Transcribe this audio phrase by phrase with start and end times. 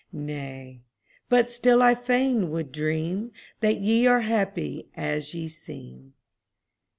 [0.13, 0.81] Nay
[1.29, 6.15] but still I fain would dream That ye are happy as ye seem.